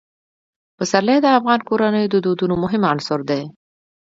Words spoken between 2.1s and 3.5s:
د دودونو مهم عنصر دی.